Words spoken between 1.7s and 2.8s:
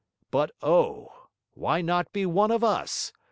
not be one of